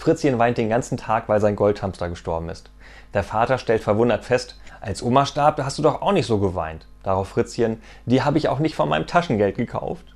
Fritzchen 0.00 0.38
weint 0.38 0.56
den 0.56 0.70
ganzen 0.70 0.96
Tag, 0.96 1.28
weil 1.28 1.42
sein 1.42 1.56
Goldhamster 1.56 2.08
gestorben 2.08 2.48
ist. 2.48 2.70
Der 3.12 3.22
Vater 3.22 3.58
stellt 3.58 3.82
verwundert 3.82 4.24
fest, 4.24 4.58
als 4.80 5.02
Oma 5.02 5.26
starb, 5.26 5.56
da 5.56 5.66
hast 5.66 5.76
du 5.76 5.82
doch 5.82 6.00
auch 6.00 6.12
nicht 6.12 6.26
so 6.26 6.38
geweint. 6.38 6.86
Darauf 7.02 7.28
Fritzchen, 7.28 7.82
die 8.06 8.22
habe 8.22 8.38
ich 8.38 8.48
auch 8.48 8.60
nicht 8.60 8.74
von 8.74 8.88
meinem 8.88 9.06
Taschengeld 9.06 9.58
gekauft. 9.58 10.06